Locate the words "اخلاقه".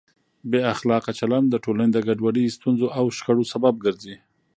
0.73-1.11